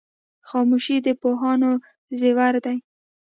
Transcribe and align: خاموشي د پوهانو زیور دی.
خاموشي 0.47 0.97
د 1.05 1.07
پوهانو 1.21 1.71
زیور 2.19 2.53
دی. 2.65 2.77